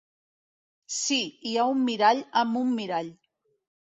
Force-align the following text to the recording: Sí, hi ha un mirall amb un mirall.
Sí, 0.95 1.17
hi 1.49 1.51
ha 1.55 1.65
un 1.73 1.83
mirall 1.89 2.21
amb 2.41 2.57
un 2.63 2.73
mirall. 2.79 3.13